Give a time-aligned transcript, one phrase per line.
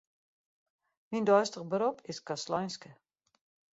[1.11, 2.95] Myn deistich berop is kastleinske.